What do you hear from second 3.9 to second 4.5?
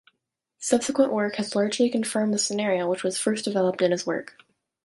his work.